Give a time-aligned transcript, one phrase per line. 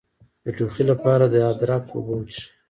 [0.43, 2.43] د ټوخي لپاره د ادرک اوبه وڅښئ